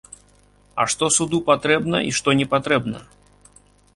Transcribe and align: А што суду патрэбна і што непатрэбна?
А 0.83 0.85
што 0.93 1.09
суду 1.17 1.41
патрэбна 1.51 1.97
і 2.11 2.15
што 2.19 2.29
непатрэбна? 2.39 3.05